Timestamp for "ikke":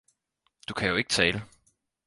0.95-1.09